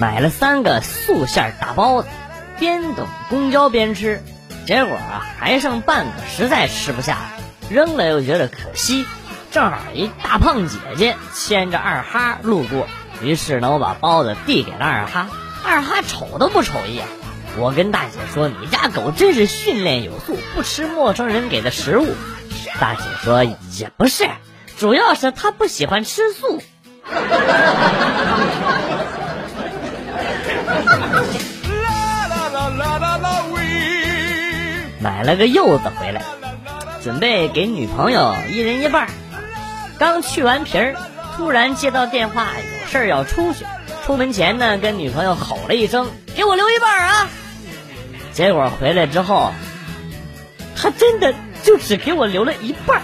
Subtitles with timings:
[0.00, 2.08] 买了三个素馅大包子，
[2.58, 4.22] 边等公交边吃，
[4.66, 7.18] 结果啊还剩半个，实在吃不下，
[7.68, 9.04] 扔了又觉得可惜。
[9.50, 12.88] 正好一大胖姐姐牵着二哈路过，
[13.20, 15.28] 于是呢我把包子递给了二哈，
[15.66, 17.04] 二哈瞅都不瞅一眼。
[17.58, 22.06] 我跟大姐说：“你家狗真是训练有素，不吃陌生人给的食物。”
[22.80, 23.44] 大姐说
[23.76, 24.30] ：“也不是，
[24.78, 26.62] 主要是它不喜欢吃素。”
[35.00, 36.22] 买了个柚子回来，
[37.02, 39.08] 准备给女朋友一人一半。
[39.98, 40.94] 刚去完皮儿，
[41.36, 42.46] 突然接到电话，
[42.82, 43.66] 有事儿要出去。
[44.04, 47.28] 出门前呢，跟女朋友吼了一声：“给我留一半啊！”
[48.32, 49.52] 结果回来之后，
[50.76, 53.00] 他真的就只给我留了一半。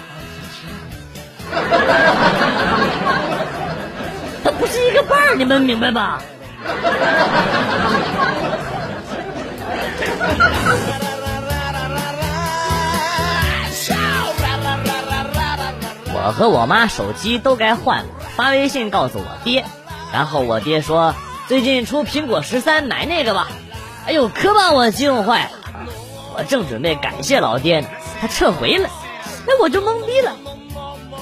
[4.44, 6.20] 他不是一个半儿，你们明白吧？
[16.14, 19.64] 我和我妈手机都该换了，发微信告诉我爹，
[20.12, 21.14] 然后我爹说
[21.46, 23.48] 最近出苹果十三，买那个吧。
[24.06, 25.50] 哎呦，可把我激动坏了！
[26.36, 27.88] 我正准备感谢老爹呢，
[28.20, 28.88] 他撤回了，
[29.46, 30.32] 哎，我就懵逼了。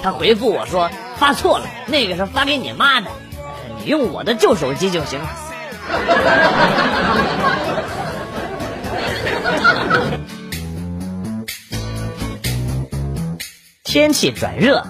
[0.02, 3.10] 他回复我说发错了，那个是发给你妈的，
[3.78, 5.20] 你用我的旧手机就行。
[13.84, 14.84] 天气转热，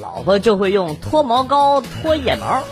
[0.00, 2.62] 老婆就会用脱毛膏脱腋毛。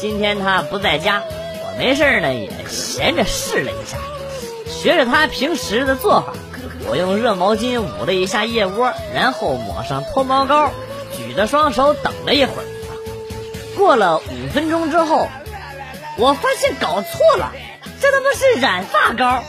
[0.00, 3.98] 今天她不在家，我没事呢也闲着试了一下，
[4.66, 6.32] 学着她平时的做法，
[6.88, 10.70] 我用热毛巾捂了一下腋窝，然后抹上脱毛膏，
[11.16, 12.64] 举着双手等了一会儿。
[13.76, 15.28] 过了五分钟之后，
[16.18, 17.52] 我发现搞错了，
[18.00, 19.44] 这他妈是染发膏。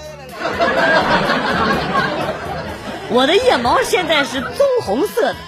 [3.09, 4.51] 我的腋毛现在是棕
[4.83, 5.39] 红色的。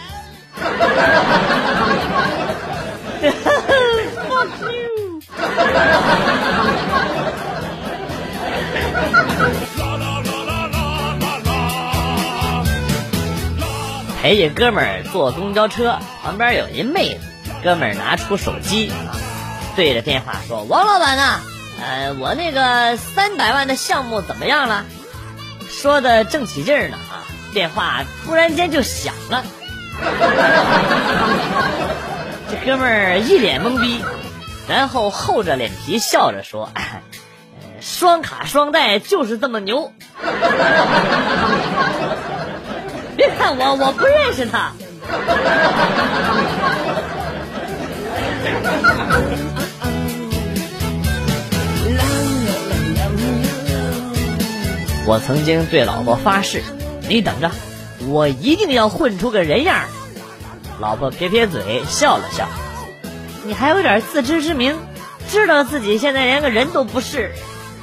[4.30, 5.22] Fuck you！
[14.22, 17.22] 陪一哥们儿坐公交车，旁边有一妹子，
[17.63, 19.16] 哥们儿拿出手机啊，
[19.79, 21.40] 对着电话说：“王老板呐，
[21.81, 24.84] 呃，我那个三百万的项目怎么样了？”
[25.72, 27.23] 说的正起劲儿呢啊，
[27.53, 29.45] 电话突然间就响了。
[32.51, 34.03] 这哥们儿一脸懵逼，
[34.68, 36.69] 然后厚着脸皮笑着说
[37.79, 39.94] ：“双卡双待就是这么牛。
[43.16, 44.73] ”别看我，我不认识他。
[55.09, 56.62] 我曾经对老婆发誓
[57.09, 57.50] ：“你等着。”
[58.08, 59.86] 我一定要混出个人样
[60.80, 62.47] 老婆撇撇嘴，笑了笑。
[63.44, 64.78] 你还有点自知之明，
[65.28, 67.31] 知道自己现在连个人都不是。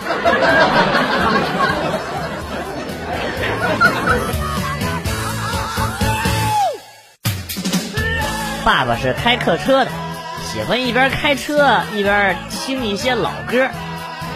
[8.65, 9.91] 爸爸是开客车的，
[10.53, 13.69] 喜欢一边开车一边听一些老歌。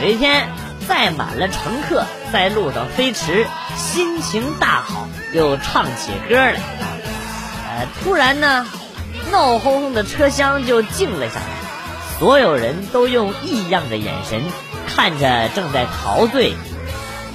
[0.03, 0.49] 有一天，
[0.91, 3.47] 载满了乘客，在路上飞驰，
[3.77, 5.07] 心情大好。
[5.33, 6.57] 又唱起歌来，
[7.69, 8.67] 呃，突然呢，
[9.31, 11.47] 闹哄哄的车厢就静了下来，
[12.19, 14.43] 所有人都用异样的眼神
[14.89, 16.55] 看着正在陶醉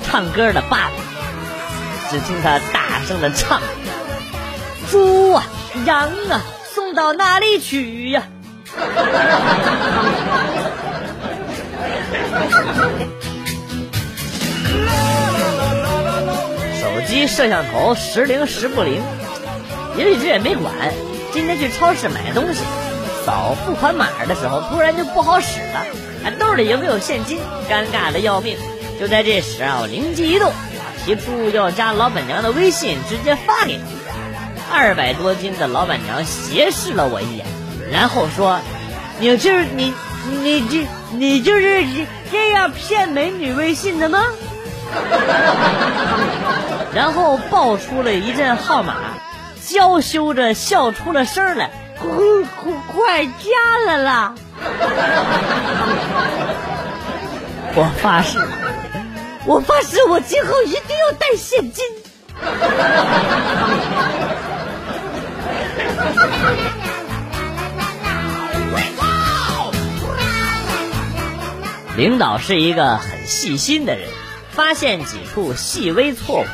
[0.03, 2.11] 唱歌的爸爸。
[2.11, 3.61] 只听他大声的唱
[4.91, 5.45] ：“猪啊，
[5.85, 6.41] 羊啊，
[6.73, 8.23] 送到哪里去呀？”
[17.15, 19.01] 机摄像头时灵时不灵，
[19.97, 20.73] 也一直也没管。
[21.31, 22.59] 今天去超市买东西，
[23.25, 27.39] 扫付款码的时候，突然就不好使了，兜里也没有现金，
[27.69, 28.57] 尴尬的要命。
[28.99, 30.51] 就在这时啊，我灵机一动，
[31.05, 34.75] 提出要加老板娘的微信，直接发给她。
[34.77, 37.45] 二百多斤的老板娘斜视了我一眼，
[37.93, 38.59] 然后说
[39.21, 39.93] ：“你就是你，
[40.43, 41.81] 你这你就是
[42.29, 44.21] 这样骗美女微信的吗？”
[46.93, 48.95] 然后报出了一阵号码，
[49.61, 51.69] 娇羞着笑出了声来，
[51.99, 52.09] 快
[52.93, 53.31] 快加
[53.85, 54.35] 了啦！
[57.77, 58.39] 我发誓，
[59.45, 61.83] 我发誓，我今后一定要带现金。
[71.97, 74.09] 领导是一个很细心的人，
[74.55, 76.45] 发现几处细微错误，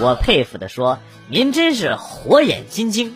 [0.00, 3.14] 我佩服的说：“您真是火眼金睛。”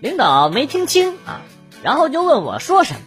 [0.00, 1.40] 领导没听清啊，
[1.82, 3.00] 然后就问我说什么，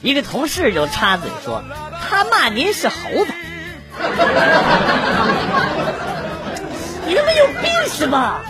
[0.00, 1.62] 一个同事就插嘴说
[2.08, 2.94] ：“他骂您是猴
[3.26, 3.32] 子。”
[7.06, 8.40] 你他妈有病是吧？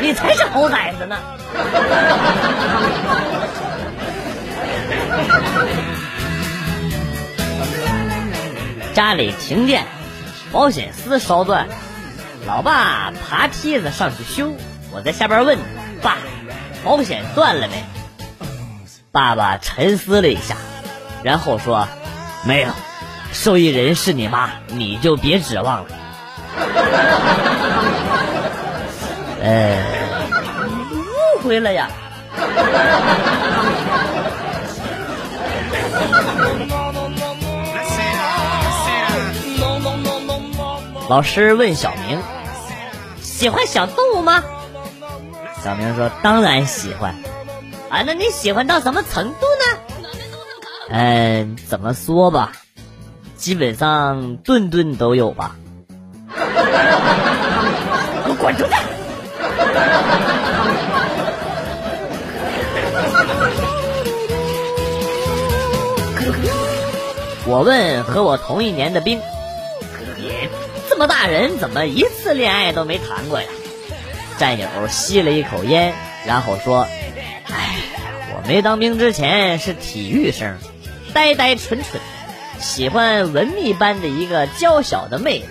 [0.00, 1.16] 你才是猴崽子呢！
[8.94, 9.86] 家里停电，
[10.52, 11.66] 保险丝烧断，
[12.46, 14.52] 老爸爬梯子上去修，
[14.92, 15.58] 我在下边问
[16.00, 16.18] 爸
[16.84, 17.82] ：“保险断了没？”
[19.10, 20.54] 爸爸沉思了一下，
[21.22, 21.88] 然后说
[22.46, 22.68] ：“没有。”
[23.32, 25.90] 受益人是你妈，你就别指望了。
[29.42, 29.82] 呃，
[31.36, 31.88] 误会了呀。
[41.08, 42.18] 老师问小明
[43.20, 44.42] ：“喜欢小动物吗？”
[45.62, 47.14] 小明说：“当然喜欢。”
[47.90, 49.78] 啊，那你喜欢到什么程度呢？
[50.90, 52.52] 嗯，怎么说吧？
[53.36, 55.56] 基本上顿顿都有吧。
[56.34, 56.40] 给
[58.30, 58.72] 我滚出去！
[67.46, 69.24] 我问和我同一年的兵：“你
[70.94, 73.48] 这么大人，怎么一次恋爱都没谈过呀？”
[74.38, 75.92] 战友吸了一口烟，
[76.24, 76.86] 然后说
[77.50, 77.74] ：“哎，
[78.32, 80.56] 我没当兵之前是体育生，
[81.12, 82.00] 呆呆蠢蠢。”
[82.62, 85.46] 喜欢文秘般的一个娇小的妹子，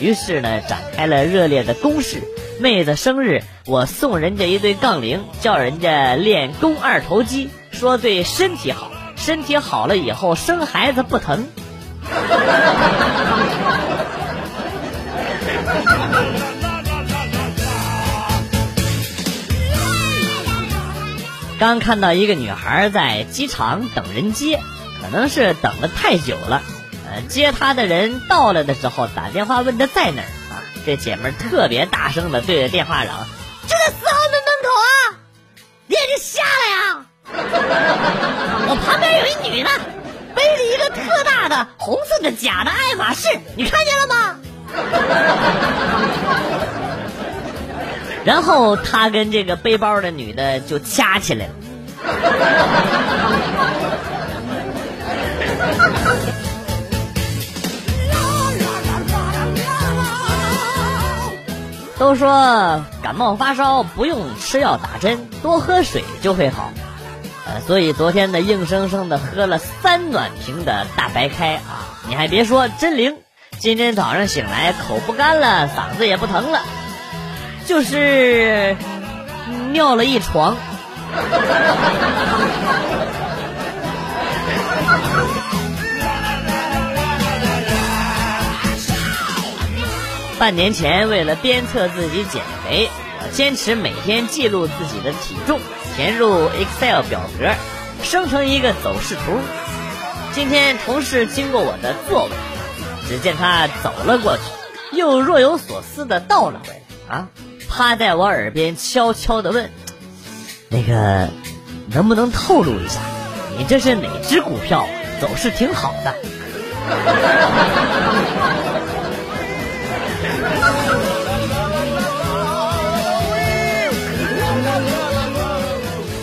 [0.00, 2.22] 于是呢展开了热烈的攻势。
[2.60, 11.48] 妹子生日，我送人家一对杠铃，叫人家练肱二头肌，说对身体好，身体好了以后生孩子不疼。
[21.58, 24.60] 刚看到一个女孩在机场等人接。
[25.00, 26.60] 可能是等的太久了，
[27.08, 30.58] 呃，接她的人到了的时候，打电话问她在哪儿啊？
[30.84, 33.28] 这姐们特别大声的对着电话嚷
[33.62, 35.22] ：“就在四号门门口啊！
[35.86, 37.06] 你眼睛瞎了呀？
[38.68, 39.70] 我旁边有一女的，
[40.34, 44.34] 背了一个特大的红色的假的爱马仕，你看见了吗？”
[48.28, 51.52] 然后他跟这个背包的女的就掐起来了。
[61.98, 66.70] 都说感冒发烧不用吃药打针，多喝水就会好。
[67.46, 71.96] 呃，所以昨天呢，硬生生的喝了三暖瓶的大白开啊！
[72.06, 73.16] 你还别说，真灵！
[73.58, 76.60] 今天早上醒来口不干了，嗓子也不疼了，
[77.68, 78.74] 就是
[79.72, 80.56] 尿了一床。
[90.38, 92.88] 半年前，为了鞭策自己减肥，
[93.22, 95.60] 我坚持每天记录自己的体重，
[95.94, 97.52] 填入 Excel 表格，
[98.02, 99.38] 生成一个走势图。
[100.32, 102.30] 今天同事经过我的座位，
[103.06, 104.42] 只见他走了过去，
[104.96, 106.72] 又若有所思的倒了回
[107.10, 107.28] 来，啊，
[107.68, 109.70] 趴在我耳边悄悄的问
[110.68, 111.28] ：“那个，
[111.92, 113.00] 能不能透露一下，
[113.56, 114.88] 你这是哪只股票？
[115.20, 116.14] 走势挺好的。”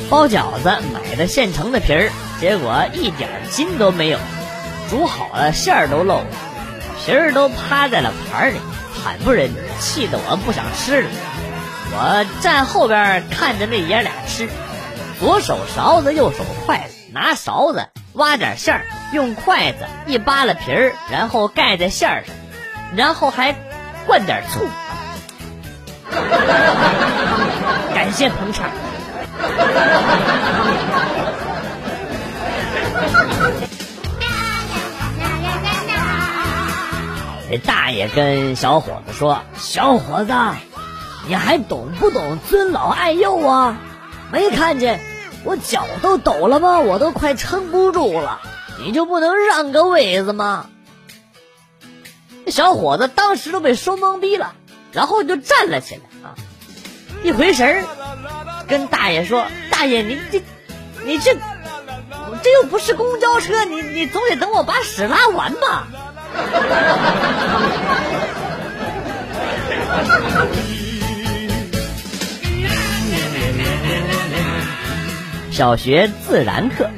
[0.10, 4.20] 包饺子买的现成的皮儿，结果一点筋都没有，
[4.90, 6.26] 煮好了馅儿都漏了，
[7.04, 8.58] 皮儿都趴在了盘里，
[9.04, 11.10] 惨不忍，气得我不想吃了。
[11.98, 14.50] 我站后边看着那爷俩吃，
[15.20, 22.36] 左手勺子，右手筷子，拿勺子挖点馅儿，用筷子一扒拉皮儿，然后盖在馅儿上，
[22.96, 23.56] 然后还。
[24.08, 24.60] 灌点醋，
[27.96, 28.70] 感谢捧场。
[37.50, 40.32] 这 大爷跟小伙子说：“小伙子，
[41.28, 43.78] 你还懂不懂尊老爱幼啊？
[44.32, 45.00] 没看见
[45.44, 46.80] 我脚都抖了吗？
[46.80, 48.42] 我都快撑不住了，
[48.80, 50.68] 你就不能让个位子吗？”
[52.48, 54.54] 小伙子当时都被说懵逼了，
[54.92, 56.36] 然后就站了起来啊！
[57.24, 57.84] 一回神儿，
[58.68, 60.44] 跟大爷说：“大爷，你这，
[61.04, 61.34] 你这，
[62.44, 65.88] 这又不是公交车，你你总得等我把屎拉完吧。
[75.52, 76.90] 小学自然课，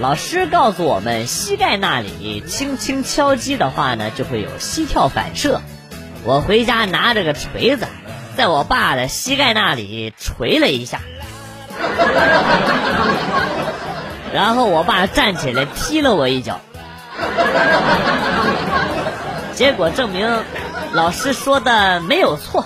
[0.00, 5.60] 老师告诉我们，膝盖那里轻轻敲击的话呢，就会有膝跳反射。
[6.22, 7.88] 我回家拿着个锤子，
[8.36, 11.00] 在我爸的膝盖那里锤了一下，
[14.32, 16.60] 然后我爸站起来踢了我一脚。
[19.54, 20.44] 结果证明，
[20.92, 22.64] 老师说的没有错。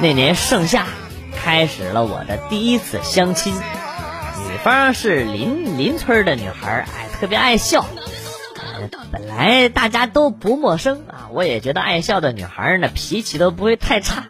[0.00, 0.86] 那年盛夏，
[1.44, 3.54] 开始了我的第一次相亲。
[3.54, 7.86] 女方是邻邻村的女孩，哎，特别爱笑。
[9.12, 14.24] 本来大家都不陌生啊，我也觉得爱笑的女孩呢，脾气都不会太差。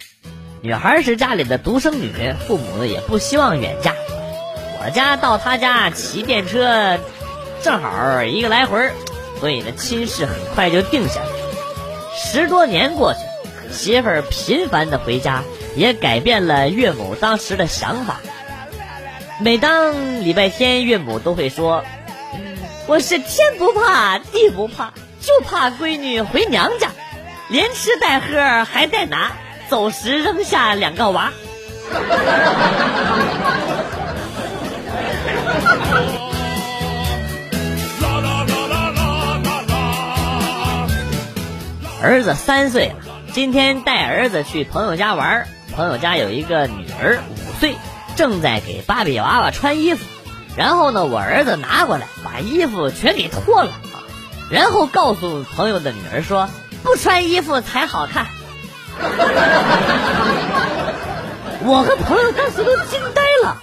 [0.60, 2.12] 女孩是家里的独生女，
[2.46, 3.94] 父母呢也不希望远嫁。
[4.84, 6.98] 我家到她家骑电车，
[7.62, 8.90] 正好一个来回
[9.42, 11.26] 所以呢亲事很快就定下来。
[12.16, 13.18] 十多年过去，
[13.72, 15.42] 媳妇儿频繁的回家，
[15.74, 18.20] 也改变了岳母当时的想法。
[19.40, 21.82] 每当礼拜天，岳母都会说
[22.86, 26.90] ：“我是天不怕地不怕，就怕闺女回娘家，
[27.48, 29.32] 连吃带喝还带拿。”
[29.68, 31.32] 走时扔下两个娃。
[42.02, 42.96] 儿子三岁了，
[43.32, 47.76] 今天带儿子去朋友家玩，朋友家有一个女儿五岁，
[48.16, 50.04] 正在给芭比娃娃穿衣服，
[50.56, 53.70] 然后呢，我儿子拿过来把衣服全给脱了，
[54.50, 56.48] 然后告诉朋友的女儿说，
[56.82, 58.26] 不穿衣服才好看。
[61.64, 63.62] 我和朋友当时都惊呆了。